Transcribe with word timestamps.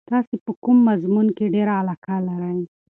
تاسې 0.09 0.35
په 0.45 0.51
کوم 0.63 0.77
مضمون 0.89 1.27
کې 1.37 1.45
ډېره 1.55 1.73
علاقه 1.81 2.15
لرئ؟ 2.27 2.59